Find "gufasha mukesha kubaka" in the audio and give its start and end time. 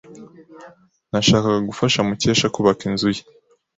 1.69-2.81